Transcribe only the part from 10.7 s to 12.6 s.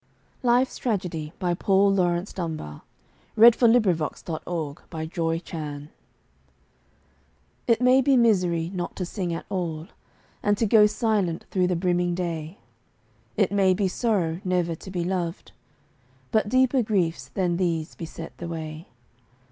silent through the brimming day.